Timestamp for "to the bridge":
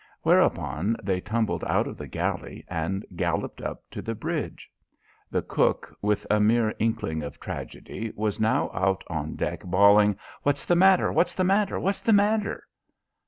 3.91-4.67